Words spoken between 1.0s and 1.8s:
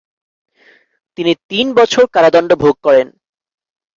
তিনি তিন